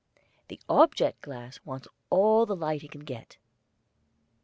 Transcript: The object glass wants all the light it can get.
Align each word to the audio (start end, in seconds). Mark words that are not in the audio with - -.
The 0.47 0.59
object 0.67 1.21
glass 1.21 1.59
wants 1.63 1.87
all 2.09 2.47
the 2.47 2.55
light 2.55 2.83
it 2.83 2.89
can 2.89 3.01
get. 3.03 3.37